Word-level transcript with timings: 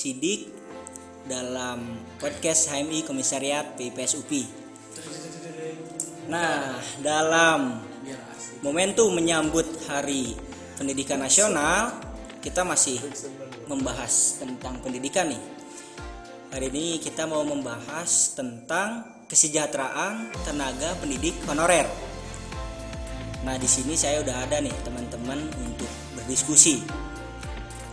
Sidik 0.00 0.48
dalam 1.28 1.84
podcast 2.16 2.72
HMI 2.72 3.04
Komisariat 3.04 3.76
PPS 3.76 4.16
UPI. 4.16 4.48
Nah, 6.32 6.72
dalam 7.04 7.84
momentum 8.64 9.12
menyambut 9.12 9.68
Hari 9.92 10.32
Pendidikan 10.80 11.20
Nasional, 11.20 12.00
kita 12.40 12.64
masih 12.64 12.96
membahas 13.68 14.40
tentang 14.40 14.80
pendidikan 14.80 15.28
nih. 15.28 15.42
Hari 16.48 16.72
ini 16.72 16.96
kita 16.96 17.28
mau 17.28 17.44
membahas 17.44 18.32
tentang 18.32 19.04
kesejahteraan 19.28 20.32
tenaga 20.48 20.96
pendidik 20.96 21.36
honorer. 21.44 21.84
Nah, 23.44 23.60
di 23.60 23.68
sini 23.68 24.00
saya 24.00 24.24
udah 24.24 24.48
ada 24.48 24.64
nih 24.64 24.72
teman-teman 24.80 25.44
untuk 25.60 25.92
berdiskusi. 26.16 26.80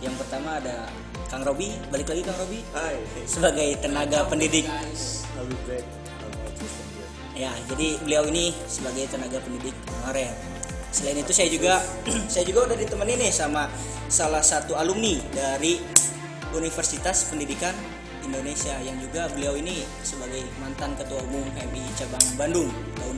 Yang 0.00 0.24
pertama 0.24 0.56
ada 0.56 0.88
Kang 1.28 1.44
Robi, 1.44 1.68
balik 1.92 2.08
lagi 2.08 2.24
Kang 2.24 2.40
Robi 2.40 2.64
Hai, 2.72 2.96
sebagai 3.28 3.76
tenaga 3.84 4.24
pendidik. 4.32 4.64
Back. 4.64 5.84
Ya, 7.36 7.52
jadi 7.68 8.00
beliau 8.00 8.24
ini 8.32 8.50
sebagai 8.64 9.04
tenaga 9.12 9.36
pendidik 9.44 9.76
honorer. 10.00 10.32
Selain 10.88 11.20
itu 11.20 11.30
saya 11.36 11.52
juga 11.52 11.84
saya 12.32 12.48
juga 12.48 12.72
udah 12.72 12.76
ditemani 12.80 13.20
nih 13.20 13.30
sama 13.30 13.68
salah 14.08 14.40
satu 14.40 14.72
alumni 14.72 15.20
dari 15.36 15.76
Universitas 16.56 17.28
Pendidikan 17.28 17.76
Indonesia 18.24 18.72
yang 18.80 18.96
juga 18.96 19.28
beliau 19.28 19.52
ini 19.52 19.84
sebagai 20.00 20.48
mantan 20.64 20.96
ketua 20.96 21.20
umum 21.28 21.44
HMI 21.60 21.84
cabang 21.92 22.24
Bandung 22.40 22.72
tahun 22.96 23.14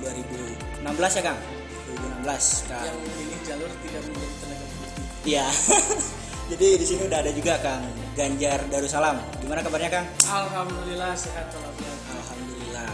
2016 0.82 1.16
ya 1.16 1.22
Kang. 1.30 1.38
2016 2.26 2.26
Kang. 2.66 2.84
yang 2.90 2.98
memilih 3.06 3.38
jalur 3.46 3.70
tidak 3.86 4.02
menjadi 4.02 4.34
tenaga 4.42 4.64
pendidik. 4.66 5.02
Iya. 5.30 5.46
Jadi 6.50 6.68
di 6.82 6.86
sini 6.86 7.06
udah 7.06 7.18
ada 7.22 7.30
juga 7.30 7.54
Kang 7.62 7.86
Ganjar 8.18 8.58
Darussalam. 8.66 9.22
Gimana 9.38 9.62
kabarnya 9.62 9.86
Kang? 9.86 10.06
Alhamdulillah 10.26 11.14
sehat 11.14 11.46
walafiat. 11.54 11.98
Alhamdulillah. 12.10 12.90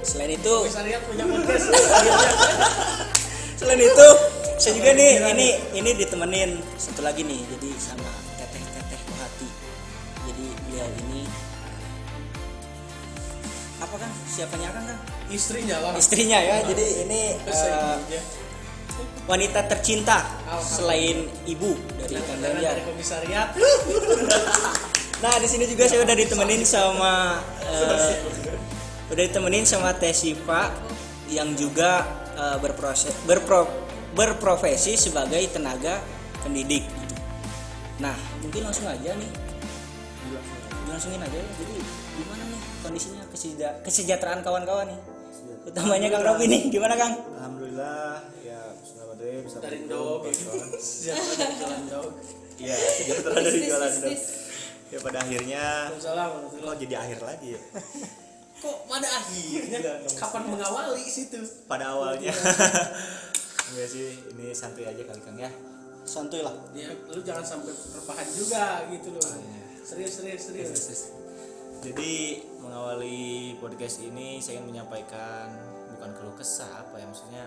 Selain 0.00 0.32
itu, 0.32 0.54
Komisariat 0.64 1.02
punya 1.04 1.24
podcast. 1.28 1.66
selain 3.58 3.82
itu 3.82 4.08
saya 4.56 4.72
juga 4.78 4.90
nih 4.94 5.10
ini 5.34 5.48
ini 5.74 5.90
ditemenin 5.98 6.62
satu 6.78 7.02
lagi 7.02 7.26
nih 7.26 7.42
jadi 7.42 7.70
sama 7.76 8.08
teteh 8.40 8.62
teteh 8.64 9.00
hati. 9.20 9.48
Jadi 10.30 10.44
beliau 10.64 10.88
ini 11.04 11.22
apa 13.78 13.94
kan 13.94 14.10
siapanya 14.26 14.70
kan 14.74 14.82
kan 14.90 14.98
Istrinya 15.28 15.76
lah. 15.78 15.92
istrinya 16.00 16.38
ya 16.40 16.64
jadi 16.64 16.86
ini. 17.04 17.22
Wanita 19.28 19.60
tercinta 19.68 20.24
Alhamdulillah. 20.42 20.64
selain 20.64 21.16
ibu 21.44 21.76
dari 21.94 22.16
Kang 22.16 22.40
Ganjar 22.40 22.72
dari 22.74 22.82
komisariat. 22.82 23.48
Nah 25.18 25.34
di 25.34 25.50
sini 25.50 25.66
juga 25.66 25.90
saya 25.90 26.06
udah 26.06 26.14
ditemenin 26.14 26.62
sama 26.62 27.42
eh, 27.58 28.22
udah 29.10 29.24
ditemenin 29.26 29.66
sama 29.66 29.90
Teh 29.90 30.14
Siva 30.14 30.70
yang 31.26 31.58
juga 31.58 32.06
eh, 32.38 32.54
berproses 32.62 33.10
berpro, 33.26 33.66
berprofesi 34.14 34.94
sebagai 34.94 35.42
tenaga 35.50 35.98
pendidik. 36.38 36.86
Nah 37.98 38.14
mungkin 38.38 38.62
langsung 38.62 38.86
aja 38.86 39.10
nih 39.10 39.30
langsungin 40.86 41.18
aja 41.18 41.34
ya. 41.34 41.50
Jadi 41.58 41.74
gimana 42.14 42.42
nih 42.46 42.60
kondisinya 42.80 43.22
keseja- 43.28 43.76
kesejahteraan 43.82 44.46
kawan-kawan 44.46 44.86
nih? 44.86 45.00
Utamanya 45.66 46.08
Kang 46.08 46.22
Robi 46.22 46.46
nih 46.46 46.62
gimana 46.70 46.94
Kang? 46.94 47.18
Alhamdulillah 47.34 48.22
deh 49.28 49.44
bisa 49.44 49.58
Dari 49.60 49.84
dog 49.84 50.24
gitu. 50.24 50.48
kawan-kawan. 50.48 50.80
Sejahtera 50.80 51.36
dari 51.36 51.54
jalan 51.60 51.82
dog. 51.92 52.10
Iya, 52.58 52.76
sejahtera 52.96 53.36
dari 53.44 53.60
jualan. 53.68 53.92
Ya 54.88 54.98
pada 55.04 55.18
akhirnya 55.20 55.64
kok 55.92 56.76
jadi 56.80 56.94
akhir 56.96 57.20
lagi 57.20 57.48
ya. 57.52 57.60
Kok 58.58 58.90
pada 58.90 59.06
akhirnya 59.06 59.78
enggak 59.78 60.18
kapan 60.18 60.42
mengawali 60.50 61.06
situ? 61.06 61.38
Pada 61.70 61.94
awalnya 61.94 62.34
Enggak 63.70 63.86
sih, 63.94 64.18
ini 64.34 64.50
santuy 64.50 64.82
aja 64.82 64.98
kali 64.98 65.20
Kang 65.22 65.38
ya. 65.38 65.46
Santuy 66.02 66.42
lah. 66.42 66.58
Ya 66.74 66.90
lu 66.90 67.22
jangan 67.22 67.46
sampai 67.46 67.70
terpahan 67.70 68.26
juga 68.34 68.82
gitu 68.90 69.14
loh. 69.14 69.22
iya. 69.22 69.62
Serius 69.86 70.18
serius 70.18 70.42
serius. 70.50 71.02
Jadi 71.86 72.42
mengawali 72.58 73.54
podcast 73.62 74.02
ini 74.02 74.42
saya 74.42 74.58
ingin 74.58 74.74
menyampaikan 74.74 75.54
bukan 75.94 76.10
keluh 76.18 76.34
kesah 76.34 76.82
apa 76.82 76.98
ya 76.98 77.06
maksudnya 77.06 77.44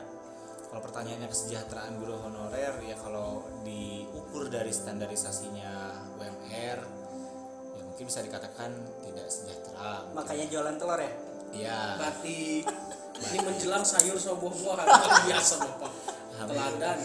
kalau 0.71 0.87
pertanyaannya 0.87 1.27
kesejahteraan 1.27 1.99
guru 1.99 2.15
honorer 2.23 2.79
ya 2.87 2.95
kalau 2.95 3.43
diukur 3.67 4.47
dari 4.47 4.71
standarisasinya 4.71 5.99
UMR 6.15 6.79
ya 7.75 7.81
mungkin 7.83 8.07
bisa 8.07 8.23
dikatakan 8.23 8.71
tidak 9.03 9.27
sejahtera. 9.27 10.07
Mungkin. 10.07 10.15
Makanya 10.15 10.45
jualan 10.47 10.75
telur 10.79 10.99
ya? 11.03 11.13
Iya. 11.51 11.79
Batik. 11.99 12.63
Ini 13.27 13.37
menjelang 13.43 13.83
sayur 13.83 14.15
soboh-boh 14.15 14.79
luar 14.79 14.87
biasa 15.27 15.53
Bapak. 15.59 15.91
Teladan. 16.39 16.99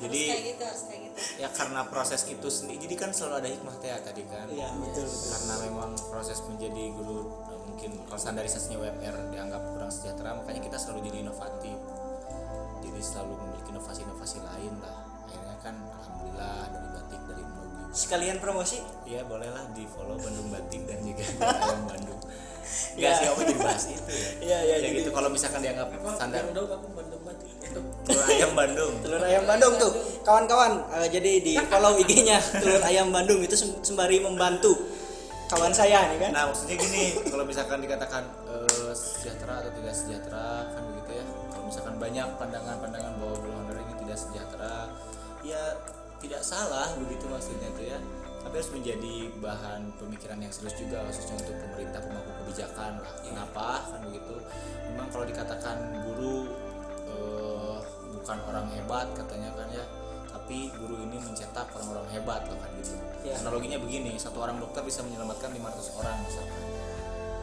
Jadi 0.00 0.20
kayak 0.32 0.44
gitu 0.56 0.62
harus 0.64 0.82
kayak 0.88 1.00
gitu 1.12 1.18
ya 1.40 1.48
karena 1.48 1.80
proses 1.88 2.28
itu 2.28 2.48
sendiri 2.52 2.84
jadi 2.84 2.94
kan 3.00 3.08
selalu 3.08 3.34
ada 3.40 3.48
hikmah 3.48 3.76
teh 3.80 3.88
tadi 4.04 4.22
kan. 4.28 4.44
Iya 4.48 4.68
betul. 4.76 5.08
karena 5.08 5.54
memang 5.68 5.90
proses 6.12 6.44
menjadi 6.44 6.92
guru 6.92 7.28
eh, 7.48 7.60
mungkin 7.64 7.90
kalau 8.04 8.20
standarisasinya 8.20 8.76
UMR 8.80 9.32
dianggap 9.32 9.62
kurang 9.72 9.88
sejahtera 9.88 10.36
makanya 10.36 10.60
kita 10.68 10.76
selalu 10.76 11.08
jadi 11.08 11.18
inovatif 11.24 11.76
jadi 12.96 13.04
selalu 13.04 13.32
memiliki 13.36 13.68
inovasi-inovasi 13.70 14.38
lain 14.40 14.72
lah 14.80 14.96
akhirnya 15.22 15.56
kan 15.60 15.74
alhamdulillah 15.76 16.56
dari 16.66 16.88
batik 16.90 17.20
dari 17.22 17.42
Mogi 17.44 17.92
Sekalian 17.92 18.36
promosi 18.38 18.78
ya 19.04 19.20
bolehlah 19.22 19.68
di 19.70 19.84
follow 19.86 20.16
Bandung 20.16 20.48
Batik 20.48 20.82
dan 20.82 20.98
juga 21.02 21.24
ayam 21.44 21.84
Bandung 21.92 22.20
Ya. 22.96 23.12
Enggak 23.12 23.12
sih 23.14 23.26
apa 23.28 23.40
jadi 23.44 23.60
bahas 23.60 23.84
itu 23.86 24.02
ya 24.10 24.28
Iya, 24.42 24.58
iya, 24.58 24.74
ya 24.74 24.76
jadi- 24.82 24.98
gitu 24.98 25.10
kalau 25.12 25.28
misalkan 25.28 25.60
dianggap 25.60 25.86
Apa? 25.92 26.10
standar 26.10 26.42
Yang 26.42 26.54
dog 26.56 26.70
aku 26.72 26.86
bandung 26.90 27.22
batik. 27.22 27.52
telur 28.02 28.24
ayam 28.26 28.52
Bandung 28.52 28.92
Telur 28.98 29.22
ayam 29.22 29.44
Bandung 29.44 29.74
tuh, 29.76 29.92
kawan-kawan. 30.22 30.72
eh, 30.96 31.08
jadi 31.08 31.32
di 31.38 31.54
follow 31.62 31.94
IG-nya 31.96 32.40
Telur 32.40 32.82
Ayam 32.82 33.08
Bandung 33.10 33.38
itu 33.38 33.54
sem- 33.54 33.78
sembari 33.80 34.18
membantu 34.18 34.74
kawan 35.46 35.70
saya 35.70 36.10
nih 36.10 36.18
kan. 36.18 36.30
Nah 36.32 36.44
maksudnya 36.48 36.74
gini, 36.74 37.04
kalau 37.22 37.44
misalkan 37.44 37.78
dikatakan 37.78 38.22
eh, 38.50 38.90
sejahtera 38.92 39.60
atau 39.60 39.70
tidak 39.72 39.94
sejahtera 39.94 40.46
kan 40.68 40.84
banyak 41.96 42.28
pandangan-pandangan 42.36 43.12
bahwa 43.20 43.36
bulan 43.40 43.58
honor 43.66 43.78
ini 43.82 43.94
tidak 44.06 44.18
sejahtera, 44.18 44.76
ya 45.44 45.62
tidak 46.20 46.42
salah 46.42 46.88
begitu 46.96 47.24
maksudnya 47.28 47.68
tuh 47.76 47.86
ya. 47.86 47.98
Tapi 48.46 48.54
harus 48.62 48.70
menjadi 48.70 49.14
bahan 49.42 49.90
pemikiran 49.98 50.38
yang 50.38 50.54
serius 50.54 50.78
juga 50.78 51.02
khususnya 51.10 51.34
untuk 51.42 51.56
pemerintah 51.66 51.98
pemangku 51.98 52.30
kebijakan 52.46 53.02
lah. 53.02 53.12
Kenapa 53.26 53.66
kan 53.90 54.00
begitu? 54.06 54.34
Memang 54.94 55.08
kalau 55.10 55.24
dikatakan 55.26 55.76
guru 56.06 56.36
eh, 57.10 57.78
bukan 58.14 58.38
orang 58.46 58.66
hebat 58.70 59.10
katanya 59.18 59.50
kan 59.58 59.66
ya, 59.74 59.82
tapi 60.30 60.70
guru 60.78 60.94
ini 61.02 61.18
mencetak 61.18 61.66
orang-orang 61.74 62.06
hebat 62.14 62.46
loh 62.46 62.54
kan 62.62 62.70
gitu. 62.78 62.94
Iya. 63.26 63.42
Analoginya 63.42 63.82
begini, 63.82 64.14
satu 64.14 64.38
orang 64.46 64.62
dokter 64.62 64.86
bisa 64.86 65.02
menyelamatkan 65.02 65.50
500 65.50 65.98
orang 65.98 66.16
misalkan. 66.22 66.62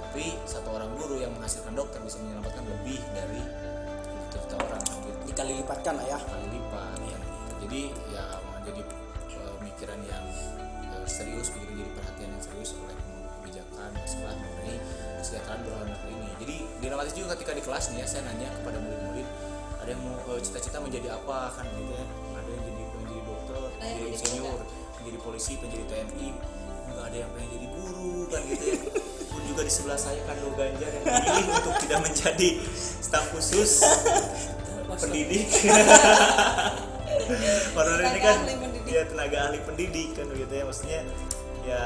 Tapi 0.08 0.25
satu 0.47 0.70
orang 0.72 0.88
guru 0.96 1.20
yang 1.20 1.35
menghasilkan 1.35 1.75
dokter 1.75 2.00
bisa 2.00 2.16
menyelamatkan 2.24 2.64
lebih 2.64 3.03
dari 3.12 3.44
Dikali 5.33 5.66
lipatkan 5.66 5.97
lah 5.97 6.05
ya. 6.05 6.19
Kali 6.21 6.45
lipat 6.45 6.99
ya. 7.09 7.19
Jadi 7.66 7.81
ya 8.13 8.25
menjadi 8.53 8.81
pemikiran 9.58 9.99
yang 10.05 10.25
eh, 10.93 11.05
serius 11.09 11.49
begitu 11.49 11.73
jadi 11.81 11.90
perhatian 11.97 12.29
yang 12.37 12.43
serius 12.46 12.78
oleh 12.78 12.93
kebijakan 13.41 13.90
masalah 13.97 14.37
mengenai 14.37 14.78
kesejahteraan 15.17 15.66
honorer 15.66 16.05
ini. 16.05 16.29
Jadi 16.37 16.55
dilematis 16.85 17.17
juga 17.17 17.34
ketika 17.34 17.58
di 17.58 17.66
kelas 17.66 17.90
nih 17.90 18.05
ya 18.05 18.08
saya 18.08 18.22
nanya 18.29 18.53
kepada 18.61 18.78
murid-murid 18.78 19.28
ada 19.81 19.90
yang 19.90 20.02
mau 20.05 20.16
eh, 20.37 20.40
cita-cita 20.46 20.78
menjadi 20.78 21.17
apa 21.17 21.49
kan 21.58 21.66
gitu 21.66 21.91
ya. 21.97 22.05
Ada 22.37 22.49
yang 22.53 22.63
jadi 22.69 22.84
pengen 22.93 23.05
jadi 23.09 23.22
dokter, 23.25 23.58
Ada 23.58 23.66
yang 23.66 23.73
jadi 23.81 23.97
jadi 23.97 24.13
insinyur, 24.13 24.59
menjadi 25.02 25.17
polisi, 25.17 25.52
pengen 25.58 25.72
jadi 25.73 25.85
TNI, 25.90 26.28
nggak 26.93 27.05
ada 27.09 27.17
yang 27.17 27.31
pengen 27.34 27.49
jadi 27.58 27.67
guru 27.73 28.13
kan 28.29 28.41
gitu 28.53 28.66
ya. 28.69 28.78
Pun 29.34 29.41
juga 29.49 29.61
di 29.66 29.72
sebelah 29.73 29.97
saya 29.97 30.22
kan 30.29 30.37
Lo 30.46 30.53
Ganjar 30.53 30.93
yang 30.93 31.03
memilih 31.09 31.46
untuk 31.58 31.75
tidak 31.81 31.99
menjadi 32.05 32.49
staf 33.02 33.25
khusus 33.34 33.81
pendidik. 34.99 35.47
Honorer 37.75 38.05
ini 38.13 38.19
kan 38.19 38.37
ya 38.84 39.01
tenaga 39.09 39.37
ahli 39.49 39.59
pendidik 39.63 40.13
kan 40.17 40.25
gitu 40.34 40.53
ya. 40.53 40.63
Maksudnya 40.67 40.99
ya 41.63 41.84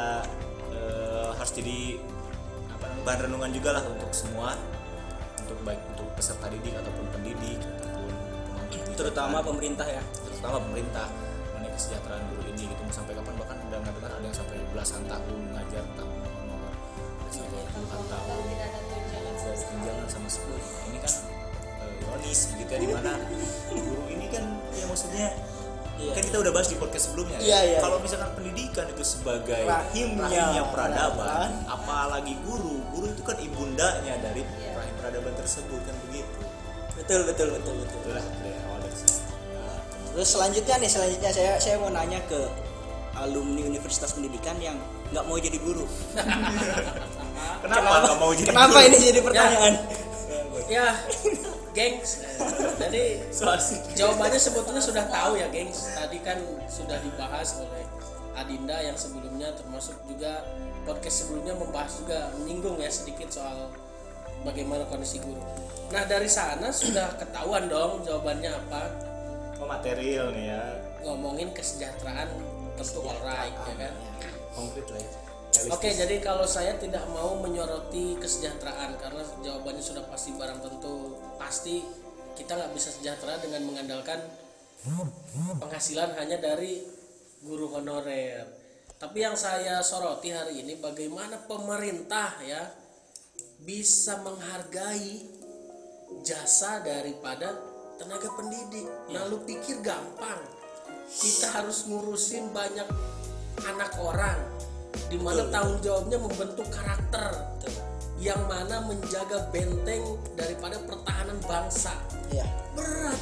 eh, 0.74 1.30
harus 1.36 1.52
jadi 1.54 2.02
apa 2.74 2.86
bahan 3.06 3.20
renungan 3.30 3.52
juga 3.56 3.70
lah 3.80 3.84
untuk 3.88 4.12
semua. 4.12 4.58
Untuk 5.48 5.64
baik 5.64 5.80
untuk 5.96 6.08
peserta 6.20 6.52
didik 6.52 6.76
ataupun 6.76 7.06
pendidik 7.16 7.60
ataupun 7.64 8.12
kebijakan 8.68 8.96
Terutama 9.00 9.38
pemerintah 9.40 9.88
ya. 9.88 10.04
terutama 10.28 10.60
pemerintah 10.60 11.08
mengenai 11.56 11.72
kesejahteraan 11.74 12.24
guru 12.30 12.42
ini 12.52 12.64
gitu. 12.68 12.82
Mau 12.84 12.94
sampai 12.94 13.16
kapan? 13.16 13.34
Bahkan 13.40 13.58
udah 13.72 13.80
mengatakan 13.80 14.12
ada 14.12 14.26
yang 14.28 14.36
sampai 14.36 14.58
belasan 14.76 15.02
tahun 15.08 15.40
mengajar 15.50 15.84
tanpa 15.96 16.28
honor 16.36 16.60
ada 17.28 17.32
sampai 17.32 17.60
puluhan 17.72 18.02
tahun. 18.12 18.44
tunjangan 19.48 19.72
tunjangan 19.72 20.08
sama 20.12 20.30
sekali 20.32 20.60
ini 20.92 21.00
kan 21.00 21.37
ironis 22.00 22.40
gitu 22.52 22.68
ya 22.68 22.80
di 22.80 22.88
mana 22.88 23.12
guru 23.68 24.02
ini 24.08 24.26
kan 24.28 24.44
ya 24.72 24.86
maksudnya 24.86 25.28
Iya. 25.98 26.14
kan 26.14 26.22
kita 26.24 26.38
udah 26.38 26.54
bahas 26.54 26.70
di 26.70 26.78
podcast 26.78 27.10
sebelumnya 27.10 27.42
Iya, 27.42 27.58
ya. 27.58 27.62
iya, 27.66 27.80
Kalau 27.82 27.98
misalkan 27.98 28.30
pendidikan 28.32 28.86
itu 28.86 29.02
sebagai 29.02 29.66
Rahimnya 29.66 30.62
peradaban, 30.70 30.70
peradaban. 30.70 31.50
apalagi 31.66 32.38
guru, 32.46 32.86
guru 32.94 33.10
itu 33.10 33.26
kan 33.26 33.34
ibundanya 33.38 34.14
dari 34.22 34.46
rahim 34.70 34.94
peradaban 34.96 35.34
tersebut 35.34 35.82
kan 35.82 35.98
begitu. 36.06 36.38
betul 36.94 37.26
betul 37.26 37.48
betul 37.52 37.74
betul 37.80 37.98
Itulah 38.04 38.26
dari 38.38 38.54
awal 38.60 38.78
dari 38.80 38.94
sini. 38.96 39.18
terus 40.08 40.30
selanjutnya 40.30 40.76
nih 40.78 40.90
selanjutnya 40.92 41.32
saya 41.32 41.52
saya 41.58 41.76
mau 41.78 41.90
nanya 41.90 42.22
ke 42.24 42.40
alumni 43.16 43.62
Universitas 43.64 44.14
Pendidikan 44.14 44.54
yang 44.58 44.78
nggak 45.10 45.26
mau 45.26 45.38
jadi 45.38 45.58
guru 45.58 45.90
Kenapa 47.66 47.90
nggak 48.04 48.18
mau 48.18 48.32
jadi 48.32 48.48
kenapa 48.48 48.70
guru? 48.76 48.86
ini 48.88 48.98
jadi 49.00 49.20
pertanyaan 49.20 49.74
ya 50.68 50.86
gengs. 51.78 52.26
Jadi 52.82 53.22
jawabannya 53.94 54.42
sebetulnya 54.42 54.82
sudah 54.82 55.06
tahu 55.14 55.38
ya 55.38 55.46
gengs. 55.54 55.94
Tadi 55.94 56.18
kan 56.26 56.42
sudah 56.66 56.98
dibahas 57.06 57.62
oleh 57.62 57.86
Adinda 58.34 58.78
yang 58.82 58.98
sebelumnya 58.98 59.54
termasuk 59.54 59.98
juga 60.10 60.42
podcast 60.86 61.26
sebelumnya 61.26 61.54
membahas 61.54 62.02
juga 62.02 62.34
menyinggung 62.42 62.82
ya 62.82 62.90
sedikit 62.90 63.30
soal 63.30 63.70
bagaimana 64.42 64.86
kondisi 64.90 65.22
guru. 65.22 65.42
Nah 65.94 66.04
dari 66.06 66.30
sana 66.30 66.74
sudah 66.74 67.14
ketahuan 67.22 67.70
dong 67.70 68.02
jawabannya 68.06 68.52
apa. 68.54 68.82
Oh 69.58 69.66
material 69.66 70.30
nih 70.34 70.54
ya, 70.54 70.62
ngomongin 71.02 71.50
kesejahteraan 71.50 72.30
tentu 72.78 73.02
alright 73.02 73.58
ya 73.66 73.76
kan? 73.90 73.94
konkret 74.54 74.86
lah 74.90 75.02
ya. 75.02 75.27
Oke, 75.68 75.90
jadi 75.90 76.22
kalau 76.22 76.46
saya 76.46 76.78
tidak 76.78 77.04
mau 77.12 77.40
menyoroti 77.42 78.16
kesejahteraan 78.22 79.00
karena 79.02 79.24
jawabannya 79.42 79.84
sudah 79.84 80.06
pasti 80.08 80.36
barang 80.38 80.60
tentu 80.62 81.18
pasti 81.36 81.82
kita 82.38 82.54
nggak 82.54 82.72
bisa 82.78 82.94
sejahtera 82.94 83.42
dengan 83.42 83.66
mengandalkan 83.66 84.22
penghasilan 85.58 86.14
hanya 86.16 86.38
dari 86.38 86.86
guru 87.42 87.74
honorer. 87.74 88.46
Tapi 88.98 89.22
yang 89.22 89.38
saya 89.38 89.82
soroti 89.82 90.34
hari 90.34 90.62
ini 90.66 90.78
bagaimana 90.78 91.42
pemerintah 91.46 92.38
ya 92.46 92.62
bisa 93.62 94.22
menghargai 94.22 95.26
jasa 96.22 96.82
daripada 96.86 97.58
tenaga 97.98 98.30
pendidik. 98.38 98.86
Nah, 99.10 99.26
lu 99.30 99.42
pikir 99.46 99.82
gampang? 99.82 100.42
Kita 101.08 101.62
harus 101.62 101.90
ngurusin 101.90 102.54
banyak 102.54 102.90
anak 103.66 103.92
orang 103.98 104.38
di 105.08 105.18
mana 105.20 105.48
tanggung 105.52 105.80
jawabnya 105.80 106.18
membentuk 106.20 106.68
karakter 106.72 107.32
yang 108.18 108.42
mana 108.50 108.82
menjaga 108.84 109.46
benteng 109.54 110.04
daripada 110.34 110.82
pertahanan 110.84 111.38
bangsa. 111.46 111.94
Ya 112.34 112.46
berat. 112.74 113.20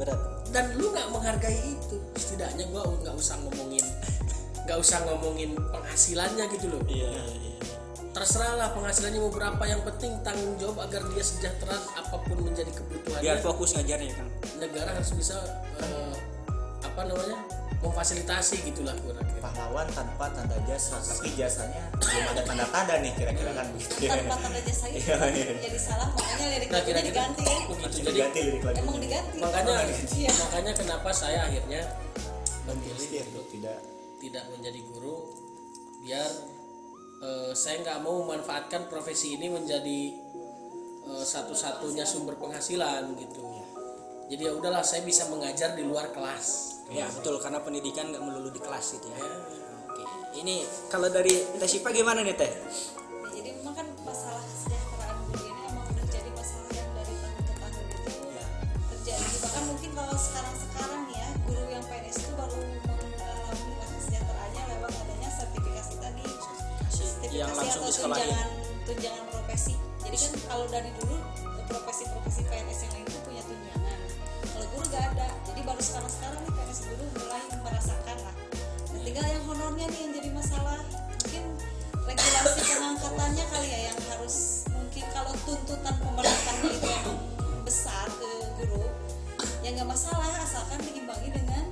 Berat. 0.00 0.20
Dan 0.48 0.72
lu 0.80 0.88
nggak 0.90 1.08
menghargai 1.12 1.76
itu. 1.76 1.96
Setidaknya 2.16 2.64
gua 2.72 2.88
nggak 2.88 3.14
usah 3.14 3.36
ngomongin 3.44 3.84
nggak 4.64 4.78
usah 4.80 4.98
ngomongin 5.04 5.54
penghasilannya 5.70 6.44
gitu 6.56 6.66
loh. 6.72 6.82
Iya 6.88 7.12
terserah 8.08 8.58
lah 8.58 8.68
penghasilannya 8.74 9.20
mau 9.22 9.30
berapa. 9.30 9.62
Yang 9.62 9.82
penting 9.94 10.12
tanggung 10.26 10.58
jawab 10.58 10.90
agar 10.90 11.06
dia 11.12 11.22
sejahtera 11.22 11.76
apa 11.94 12.16
pun 12.26 12.40
menjadi 12.42 12.72
biar 12.72 12.82
kebutuhannya 12.82 13.34
fokus 13.44 13.70
ngajarnya 13.78 14.12
kan 14.16 14.26
negara 14.58 14.90
harus 14.94 15.12
bisa 15.14 15.36
eh, 15.78 16.14
apa 16.82 17.00
namanya 17.06 17.36
memfasilitasi 17.78 18.66
gitulah 18.66 18.90
kira-kira 18.98 19.38
Pahlawan 19.38 19.86
tanpa 19.94 20.26
tanda 20.34 20.58
jasa, 20.66 20.98
tapi 20.98 21.30
jasanya 21.38 21.86
belum 21.94 22.26
ada 22.34 22.42
tanda-tanda 22.42 22.94
nih 22.98 23.12
kira-kira 23.14 23.50
kan 23.54 23.66
begitu 23.70 23.94
tanpa 24.10 24.34
tanda 24.34 24.60
jasa 24.66 24.86
itu 24.90 24.98
Iya, 25.06 25.16
iya. 25.30 25.52
jadi 25.62 25.78
salah 25.78 26.08
makanya 26.10 26.46
lirik 26.50 26.68
nah 26.68 26.78
lagunya 26.82 26.82
kira-kira 26.82 27.00
diganti 27.06 27.42
ya. 27.46 27.58
begitu 27.70 27.96
jadi 28.02 28.10
diganti 28.10 28.38
lirik 28.42 28.62
lagu. 28.66 28.76
emang 28.82 28.96
diganti. 28.98 29.34
Makanya 29.38 29.74
Iya. 30.10 30.30
makanya 30.34 30.72
kenapa 30.74 31.10
saya 31.14 31.38
akhirnya 31.46 31.82
memilih 32.66 33.06
Iya, 33.08 33.22
untuk 33.30 33.46
tidak. 33.48 33.78
tidak 34.18 34.44
menjadi 34.50 34.80
guru 34.90 35.16
biar 36.02 36.30
eh, 37.22 37.52
saya 37.54 37.76
nggak 37.78 37.98
mau 38.02 38.26
memanfaatkan 38.26 38.90
profesi 38.90 39.38
ini 39.38 39.46
menjadi 39.46 40.00
eh, 41.06 41.24
satu-satunya 41.24 42.02
sumber 42.02 42.34
penghasilan 42.34 43.14
gitu. 43.14 43.46
Jadi 44.28 44.42
ya 44.44 44.52
udahlah 44.52 44.82
saya 44.82 45.06
bisa 45.06 45.30
mengajar 45.30 45.72
di 45.72 45.86
luar 45.86 46.10
kelas 46.12 46.77
ya 46.88 47.04
betul 47.12 47.36
karena 47.36 47.60
pendidikan 47.60 48.08
nggak 48.08 48.22
melulu 48.22 48.48
di 48.48 48.60
kelas 48.60 48.96
gitu 48.96 49.08
ya. 49.08 49.20
Oke 49.20 50.02
ini 50.40 50.64
kalau 50.88 51.08
dari 51.08 51.32
Teh 51.58 51.68
Sipa 51.68 51.92
gimana 51.92 52.24
nih 52.24 52.32
Teh? 52.32 52.48
Ya, 52.48 53.28
jadi 53.34 53.50
memang 53.60 53.74
kan 53.74 53.86
masalah 54.02 54.40
kesejahteraan 54.40 55.16
guru 55.28 55.44
ini 55.46 55.62
emang 55.68 55.84
udah 55.86 56.06
jadi 56.08 56.30
masalah 56.32 56.70
yang 56.72 56.90
dari 56.96 57.14
tahun 57.14 57.34
ke 57.38 57.52
tahun 57.54 57.84
itu 57.84 58.12
Ya. 58.32 58.44
terjadi. 58.88 59.36
Bahkan 59.38 59.62
mungkin 59.68 59.90
kalau 59.92 60.16
sekarang 60.16 60.54
sekarang 60.56 61.02
ya 61.12 61.26
guru 61.44 61.64
yang 61.68 61.84
PNS 61.84 62.16
itu 62.18 62.32
baru 62.34 62.56
mengalami 62.56 63.72
kesejahteraannya 63.78 64.62
lewat 64.72 64.92
adanya 64.96 65.30
sertifikasi 65.30 65.94
tadi. 66.00 66.24
Sertifikasi 66.88 67.36
yang 67.36 67.52
langsung 67.52 67.84
atau 67.84 68.00
tunjangan 68.08 68.48
tunjangan 68.88 69.24
profesi. 69.28 69.74
Jadi 70.02 70.16
kan 70.16 70.32
kalau 70.48 70.64
dari 70.66 70.90
dulu 70.96 71.16
profesi-profesi 71.68 72.40
PNS 72.48 72.78
yang 72.80 72.92
lain 72.96 73.04
itu 73.04 73.18
punya 73.22 73.42
tunjangan 73.44 73.77
kalau 74.88 74.96
guru 74.96 74.96
gak 74.96 75.04
ada. 75.12 75.28
Jadi 75.44 75.60
baru 75.64 75.82
sekarang 75.84 76.12
sekarang 76.12 76.40
nih 76.40 76.52
PNS 76.56 76.80
guru 76.88 77.04
mulai 77.20 77.44
merasakan 77.60 78.16
lah. 78.24 78.34
Nah, 78.88 79.00
tinggal 79.04 79.26
yang 79.28 79.44
honornya 79.44 79.86
nih 79.92 80.00
yang 80.00 80.12
jadi 80.16 80.30
masalah 80.32 80.80
mungkin 80.88 81.44
regulasi 82.08 82.60
pengangkatannya 82.72 83.44
kali 83.52 83.68
ya 83.68 83.80
yang 83.92 83.98
harus 84.08 84.36
mungkin 84.72 85.04
kalau 85.12 85.32
tuntutan 85.44 85.94
pemerintahnya 86.00 86.70
itu 86.72 86.88
yang 86.88 87.08
besar 87.68 88.06
ke 88.08 88.30
guru 88.56 88.88
ya 89.60 89.68
nggak 89.76 89.88
masalah 89.92 90.32
asalkan 90.40 90.80
diimbangi 90.80 91.36
dengan 91.36 91.64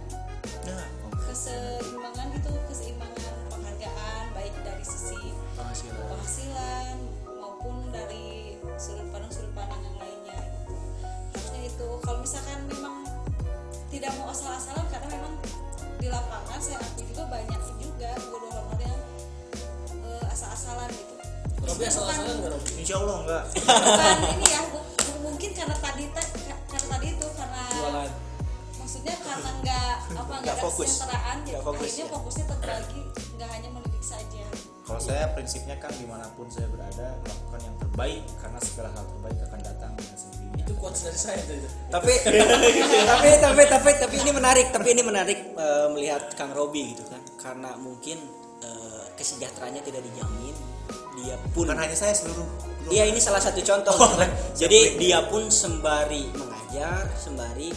nah 0.68 0.84
keseimbangan 1.24 2.26
gitu 2.36 2.52
keseimbangan 2.68 3.32
penghargaan 3.48 4.24
baik 4.36 4.54
dari 4.60 4.84
sisi 4.84 5.32
penghasilan. 5.56 6.04
penghasilan 6.04 6.96
maupun 7.40 7.76
dari 7.96 8.60
sudut 8.76 9.08
pandang 9.08 9.32
di 16.06 16.14
lapangan 16.14 16.60
saya 16.62 16.78
akui 16.78 17.02
juga 17.04 17.26
banyak 17.26 17.60
juga 17.82 18.10
guru 18.22 18.46
honor 18.46 18.78
yang 18.78 19.00
eh, 19.90 20.22
asal-asalan 20.30 20.86
gitu. 20.86 21.14
Robi 21.58 21.82
asal-asalan 21.82 22.34
nggak 22.38 22.50
Robi? 22.54 22.70
Insya 22.78 22.96
Allah 22.96 23.16
enggak 23.18 23.42
bukan 23.58 24.18
ini 24.30 24.46
ya 24.46 24.60
bu- 24.70 24.86
mungkin 25.20 25.50
karena 25.50 25.76
tadi 25.76 26.04
ta- 26.14 26.30
ka- 26.30 26.62
karena 26.68 26.86
tadi 26.88 27.06
itu 27.10 27.26
karena 27.34 27.62
jualan. 27.74 28.10
maksudnya 28.76 29.14
karena 29.18 29.50
nggak 29.58 29.90
apa 30.14 30.34
nggak 30.38 30.54
ada 30.54 30.62
fokus. 30.62 30.86
kesejahteraan 30.86 31.36
jadi 31.42 31.58
fokus, 31.58 31.74
akhirnya 31.82 31.98
ya. 31.98 32.14
fokusnya 32.14 32.44
terbagi 32.46 33.02
nggak 33.34 33.48
hanya 33.50 33.68
mendidik 33.74 34.04
saja. 34.06 34.44
Kalau 34.86 35.00
saya 35.02 35.24
prinsipnya 35.34 35.74
kan 35.76 35.90
di 35.90 36.06
mana 36.06 36.30
pun 36.32 36.46
saya 36.46 36.70
berada 36.70 37.18
melakukan 37.18 37.60
yang 37.60 37.76
terbaik 37.76 38.22
karena 38.38 38.58
segala 38.62 38.88
hal 38.94 39.02
terbaik 39.04 39.38
akan 39.42 39.60
datang 39.60 39.90
dengan 39.98 40.14
sendirinya. 40.14 40.62
Itu 40.62 40.72
quotes 40.78 41.02
dari 41.02 41.18
saya 41.18 41.38
tuh 41.42 41.58
tapi 41.88 42.12
tapi 43.10 43.30
tapi 43.36 43.62
tapi 43.66 43.90
tapi 43.98 44.16
ini 44.16 44.30
menarik 44.30 44.66
tapi 44.70 44.88
ini 44.88 45.02
menarik 45.02 45.38
eh, 45.56 45.88
melihat 45.90 46.32
Kang 46.36 46.52
Robi 46.52 46.94
gitu 46.94 47.04
kan. 47.08 47.22
Karena 47.40 47.74
mungkin 47.80 48.20
eh, 48.62 49.04
kesejahteraannya 49.16 49.82
tidak 49.82 50.04
dijamin 50.06 50.56
dia 51.16 51.36
pun 51.56 51.64
bukan 51.64 51.80
hanya 51.80 51.96
saya 51.96 52.12
seluruh 52.12 52.44
dia 52.86 53.08
ini 53.08 53.18
salah 53.18 53.40
satu 53.42 53.58
contoh. 53.64 53.96
Gitu 53.96 54.16
kan. 54.20 54.30
jadi 54.54 54.80
dia 55.00 55.18
pun 55.26 55.48
sembari 55.48 56.28
mengajar 56.36 57.08
sembari 57.16 57.72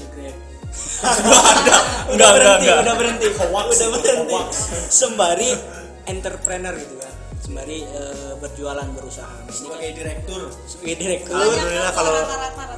udah 2.14 2.30
berhenti 2.36 2.68
udah 2.70 2.94
berhenti. 2.94 3.26
Udah 3.26 4.14
berhenti. 4.30 4.48
sembari 4.94 5.50
entrepreneur 6.06 6.76
gitu 6.78 6.96
kan 7.02 7.14
sembari 7.40 7.88
eh, 7.88 8.34
berjualan 8.38 8.88
berusaha. 8.94 9.36
Ini 9.48 9.48
kan 9.48 9.56
sebagai 9.56 9.90
direktur. 9.96 10.42
Sebagai 10.68 10.96
direktur. 11.00 11.34
Banyak 11.34 11.50
alhamdulillah 11.50 11.94
kalau 11.96 12.14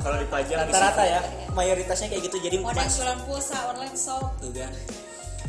kalau 0.01 0.17
dipajang 0.21 0.59
di 0.63 0.71
rata-rata 0.71 1.03
ya 1.03 1.21
mayoritasnya 1.51 2.07
kayak 2.13 2.23
gitu. 2.29 2.37
Jadi 2.39 2.55
online 2.61 2.87
mas 2.87 2.95
jualan 2.95 3.19
pulsa 3.25 3.57
online 3.73 3.95
shop. 3.97 4.25
Tuh 4.39 4.51
kan. 4.53 4.73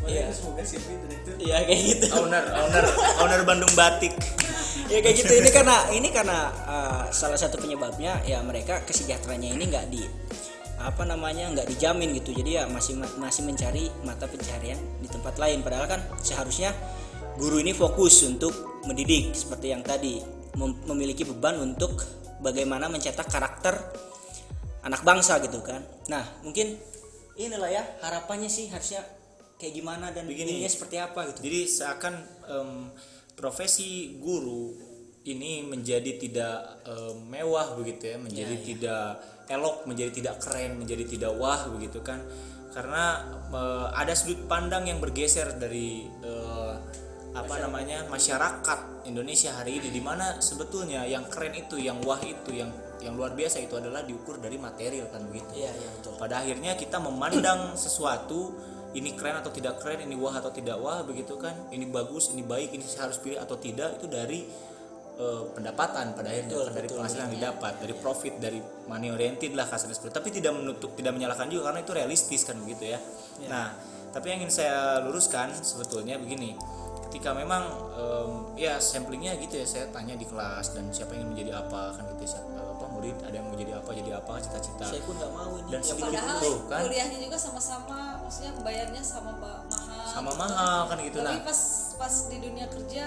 Iya. 0.03 0.27
Iya. 0.27 0.35
semoga 0.35 0.63
Silvi 0.67 0.95
direktur. 1.07 1.35
Iya 1.39 1.57
kayak 1.63 1.81
gitu. 1.87 2.07
Owner 2.19 2.45
owner. 2.51 2.85
Owner 3.23 3.41
Bandung 3.47 3.73
Batik. 3.79 4.13
Ya 4.91 4.99
kayak 4.99 5.17
gitu. 5.21 5.33
Ini 5.39 5.51
karena 5.53 5.77
ini 5.95 6.09
karena 6.11 6.39
uh, 6.67 7.05
salah 7.15 7.39
satu 7.39 7.61
penyebabnya 7.61 8.19
ya 8.27 8.43
mereka 8.43 8.83
kesejahteraannya 8.83 9.51
ini 9.55 9.65
nggak 9.71 9.87
di 9.93 10.03
apa 10.83 11.07
namanya 11.07 11.53
nggak 11.53 11.69
dijamin 11.69 12.17
gitu. 12.19 12.35
Jadi 12.35 12.59
ya 12.59 12.67
masih 12.67 12.99
masih 13.21 13.47
mencari 13.47 13.87
mata 14.03 14.27
pencarian 14.27 14.81
di 14.99 15.07
tempat 15.07 15.39
lain. 15.39 15.63
Padahal 15.63 15.87
kan 15.87 16.01
seharusnya 16.19 16.75
guru 17.39 17.63
ini 17.63 17.71
fokus 17.71 18.27
untuk 18.27 18.72
mendidik 18.85 19.33
seperti 19.33 19.71
yang 19.71 19.83
tadi 19.83 20.19
mem- 20.55 20.83
memiliki 20.87 21.23
beban 21.25 21.59
untuk 21.59 22.03
bagaimana 22.41 22.91
mencetak 22.91 23.29
karakter 23.29 23.79
anak 24.83 25.03
bangsa 25.03 25.39
gitu 25.41 25.63
kan 25.63 25.83
nah 26.11 26.27
mungkin 26.43 26.75
inilah 27.39 27.71
ya 27.71 27.83
harapannya 28.03 28.51
sih 28.51 28.69
harusnya 28.69 29.01
kayak 29.57 29.79
gimana 29.79 30.11
dan 30.11 30.27
Begini. 30.27 30.59
ininya 30.59 30.71
seperti 30.71 30.97
apa 30.99 31.31
gitu 31.31 31.39
Jadi 31.47 31.61
seakan 31.71 32.15
em, 32.51 32.71
profesi 33.33 34.19
guru 34.19 34.75
ini 35.23 35.63
menjadi 35.63 36.19
tidak 36.19 36.83
em, 36.83 37.17
mewah 37.31 37.79
begitu 37.79 38.11
ya, 38.11 38.17
menjadi 38.19 38.55
Ya, 38.55 38.59
ya. 38.59 38.67
tidak 38.67 39.07
elok, 39.49 39.77
menjadi 39.87 40.11
tidak 40.13 40.35
keren, 40.43 40.83
menjadi 40.83 41.05
tidak 41.07 41.33
wah 41.39 41.63
begitu 41.71 42.03
kan. 42.03 42.21
karena 42.73 43.21
eh, 43.53 43.87
ada 44.01 44.17
sudut 44.17 44.49
pandang 44.49 44.89
yang 44.89 44.97
bergeser 44.97 45.61
dari 45.61 46.09
eh, 46.09 46.62
apa 47.33 47.55
namanya 47.65 48.05
masyarakat 48.13 49.09
Indonesia 49.09 49.57
hari 49.57 49.81
ini 49.81 49.89
di 49.89 50.05
mana 50.05 50.37
sebetulnya 50.45 51.09
yang 51.09 51.25
keren 51.33 51.57
itu 51.57 51.81
yang 51.81 51.97
wah 52.05 52.21
itu 52.21 52.53
yang 52.53 52.69
yang 53.01 53.17
luar 53.17 53.33
biasa 53.33 53.59
itu 53.65 53.75
adalah 53.75 54.05
diukur 54.05 54.39
dari 54.39 54.61
material 54.61 55.11
kan 55.11 55.25
begitu. 55.27 55.65
Iya, 55.65 55.73
iya 55.75 55.89
betul. 55.97 56.13
pada 56.21 56.45
akhirnya 56.45 56.77
kita 56.77 57.01
memandang 57.03 57.73
sesuatu 57.85 58.53
ini 58.93 59.17
keren 59.17 59.41
atau 59.41 59.49
tidak 59.49 59.81
keren 59.81 60.05
ini 60.05 60.15
wah 60.15 60.37
atau 60.37 60.53
tidak 60.53 60.77
wah 60.79 61.01
begitu 61.03 61.35
kan? 61.41 61.57
Ini 61.73 61.89
bagus 61.89 62.31
ini 62.37 62.45
baik 62.45 62.77
ini 62.77 62.85
harus 63.01 63.17
pilih 63.19 63.41
atau 63.41 63.57
tidak 63.57 63.97
itu 63.97 64.07
dari 64.07 64.45
eh, 65.17 65.43
pendapatan 65.57 66.13
pada 66.13 66.29
akhirnya 66.31 66.53
Betul, 66.53 66.69
dari 66.77 66.87
betul, 66.87 66.97
penghasilan 67.01 67.23
yang 67.27 67.35
didapat 67.41 67.73
dari 67.81 67.95
profit 67.97 68.35
dari 68.37 68.61
money 68.87 69.09
oriented 69.09 69.57
lah 69.57 69.65
kasarnya 69.67 69.97
seperti 69.97 70.13
itu. 70.13 70.19
tapi 70.21 70.29
tidak 70.31 70.53
menutup 70.61 70.91
tidak 70.95 71.13
menyalahkan 71.17 71.49
juga 71.49 71.73
karena 71.73 71.81
itu 71.81 71.93
realistis 71.97 72.45
kan 72.45 72.61
begitu 72.61 72.93
ya. 72.93 73.01
Nah 73.49 73.73
tapi 74.13 74.29
yang 74.29 74.45
ingin 74.45 74.53
saya 74.53 75.01
luruskan 75.01 75.57
sebetulnya 75.57 76.21
begini 76.21 76.55
ketika 77.13 77.37
memang 77.37 77.69
em, 77.93 78.57
ya 78.57 78.81
samplingnya 78.81 79.37
gitu 79.37 79.61
ya 79.61 79.69
saya 79.69 79.85
tanya 79.93 80.17
di 80.17 80.25
kelas 80.25 80.73
dan 80.73 80.89
siapa 80.89 81.13
yang 81.13 81.29
ingin 81.29 81.45
menjadi 81.45 81.53
apa 81.61 81.93
kan 81.93 82.09
gitu 82.09 82.25
ya 82.25 82.31
siapa 82.41 82.49
apa 82.57 82.85
murid 82.89 83.17
ada 83.21 83.35
yang 83.37 83.47
mau 83.53 83.57
jadi 83.61 83.73
apa 83.77 83.91
jadi 83.93 84.11
apa 84.17 84.33
cita-cita. 84.41 84.85
Saya 84.89 85.05
pun 85.05 85.15
nggak 85.21 85.33
mau 85.37 85.53
ini. 85.61 85.69
dan 85.69 85.73
Yang 85.77 85.85
sedikit 85.93 86.09
padahal 86.09 86.41
tuh 86.41 86.57
kan? 86.73 86.81
kuliahnya 86.89 87.19
juga 87.21 87.37
sama-sama 87.37 88.01
maksudnya 88.25 88.53
bayarnya 88.65 89.03
sama 89.05 89.33
mahal 89.37 90.05
sama 90.09 90.33
mahal 90.41 90.81
kan 90.89 90.97
gitu. 91.05 91.21
Tapi 91.21 91.37
nah. 91.37 91.45
pas 91.45 91.61
pas 92.01 92.15
di 92.33 92.37
dunia 92.41 92.67
kerja 92.73 93.05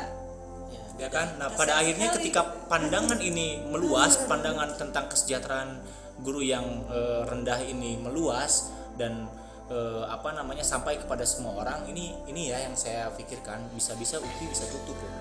Ya, 0.65 0.81
ya 1.05 1.09
kan? 1.09 1.27
Nah 1.41 1.49
pada 1.53 1.81
akhirnya 1.81 2.07
sekali. 2.13 2.29
ketika 2.29 2.41
pandangan 2.69 3.19
ini 3.19 3.65
meluas 3.73 4.21
pandangan 4.29 4.77
tentang 4.77 5.09
kesejahteraan 5.09 5.81
guru 6.21 6.45
yang 6.45 6.63
eh, 6.93 7.21
rendah 7.25 7.57
ini 7.65 7.97
meluas 7.97 8.69
dan 9.01 9.27
eh, 9.69 10.03
apa 10.07 10.33
namanya 10.33 10.61
sampai 10.61 10.97
kepada 11.01 11.25
semua 11.25 11.57
orang 11.61 11.85
ini 11.89 12.13
ini 12.29 12.53
ya 12.53 12.61
yang 12.65 12.77
saya 12.77 13.09
pikirkan 13.13 13.69
bisa-bisa 13.73 14.21
UPI 14.21 14.45
bisa 14.49 14.65
tutup 14.69 14.97
loh 14.97 15.13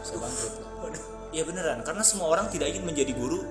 bisa 0.00 0.14
bangkrut. 0.22 0.54
Loh 0.62 1.16
Iya 1.34 1.42
beneran 1.42 1.82
karena 1.82 2.00
semua 2.06 2.30
orang 2.32 2.48
tidak 2.48 2.70
ingin 2.70 2.86
menjadi 2.86 3.12
guru 3.12 3.42